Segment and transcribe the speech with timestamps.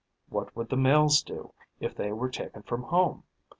[0.29, 3.21] What would the males do if they were taken from home?